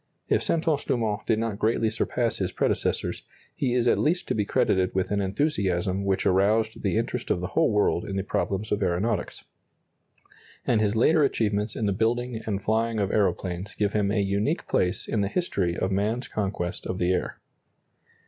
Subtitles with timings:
[0.29, 3.21] If Santos Dumont did not greatly surpass his predecessors,
[3.55, 7.39] he is at least to be credited with an enthusiasm which aroused the interest of
[7.39, 9.43] the whole world in the problems of aeronautics;
[10.65, 14.67] and his later achievements in the building and flying of aeroplanes give him a unique
[14.67, 17.39] place in the history of man's conquest of the air.